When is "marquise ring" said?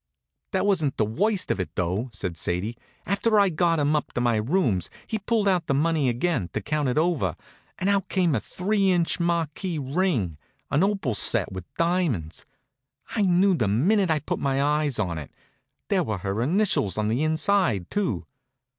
9.19-10.39